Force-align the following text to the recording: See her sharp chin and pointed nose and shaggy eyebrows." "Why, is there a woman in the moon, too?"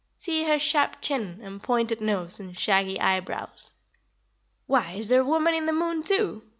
See 0.17 0.45
her 0.45 0.57
sharp 0.57 0.95
chin 0.99 1.39
and 1.43 1.61
pointed 1.61 2.01
nose 2.01 2.39
and 2.39 2.57
shaggy 2.57 2.99
eyebrows." 2.99 3.69
"Why, 4.65 4.93
is 4.93 5.09
there 5.09 5.21
a 5.21 5.25
woman 5.25 5.53
in 5.53 5.67
the 5.67 5.73
moon, 5.73 6.01
too?" 6.01 6.41